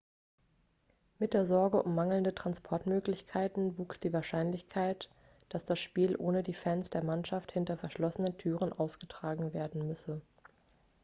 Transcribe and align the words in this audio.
mit 1.19 1.35
der 1.35 1.45
sorge 1.45 1.83
um 1.83 1.93
mangelnde 1.93 2.33
transportmöglichkeiten 2.33 3.77
wuchs 3.77 3.99
die 3.99 4.11
wahrscheinlichkeit 4.11 5.11
dass 5.49 5.63
das 5.63 5.77
spiel 5.77 6.15
ohne 6.17 6.41
die 6.41 6.55
fans 6.55 6.89
der 6.89 7.03
mannschaft 7.03 7.51
hinter 7.51 7.77
verschlossenen 7.77 8.35
türen 8.35 8.73
ausgetragen 8.73 9.53
werden 9.53 9.85
müsse 9.87 10.21